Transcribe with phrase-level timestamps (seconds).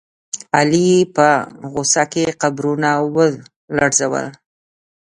[0.57, 1.27] علي په
[1.71, 4.27] غوسه کې قبرونه ولړزول.